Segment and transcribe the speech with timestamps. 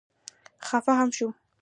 [0.67, 1.33] خفه هم شوم.